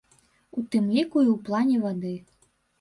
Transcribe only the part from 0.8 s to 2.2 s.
ліку і ў плане вады.